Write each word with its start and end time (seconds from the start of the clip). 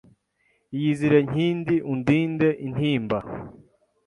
Iyizire 0.75 1.19
nkindi 1.29 1.75
undinde 1.91 2.49
intimba; 2.67 3.17